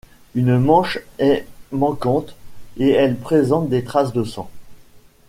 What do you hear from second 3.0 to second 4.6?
présente des traces de sang.